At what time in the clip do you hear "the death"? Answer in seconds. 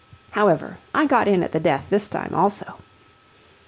1.51-1.85